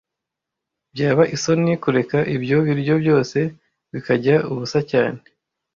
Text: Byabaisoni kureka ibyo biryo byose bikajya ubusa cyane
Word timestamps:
Byabaisoni 0.93 1.73
kureka 1.83 2.17
ibyo 2.35 2.57
biryo 2.67 2.95
byose 3.03 3.37
bikajya 3.91 4.35
ubusa 4.51 4.79
cyane 4.91 5.19